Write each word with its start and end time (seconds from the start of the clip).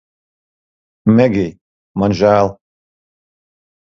Megij, 1.19 1.53
man 2.05 2.17
žēl 2.23 2.47